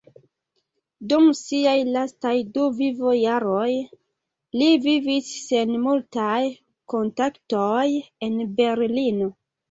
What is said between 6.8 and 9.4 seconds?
kontaktoj en Berlino.